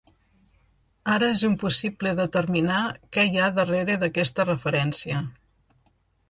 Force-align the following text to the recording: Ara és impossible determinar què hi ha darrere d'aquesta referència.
Ara 1.15 1.27
és 1.33 1.43
impossible 1.49 2.13
determinar 2.19 2.79
què 3.17 3.27
hi 3.27 3.39
ha 3.43 3.51
darrere 3.59 3.99
d'aquesta 4.05 4.47
referència. 4.51 5.21